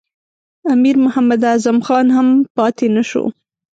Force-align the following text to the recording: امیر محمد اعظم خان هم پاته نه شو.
امیر 0.73 0.95
محمد 1.05 1.41
اعظم 1.51 1.77
خان 1.85 2.05
هم 2.15 2.27
پاته 2.55 2.87
نه 2.95 3.03
شو. 3.09 3.23